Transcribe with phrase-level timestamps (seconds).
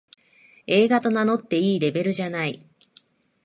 [0.65, 2.65] 映画と名乗っていいレベルじゃない